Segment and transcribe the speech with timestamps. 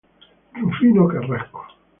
[0.59, 1.61] Rufino Carrasco.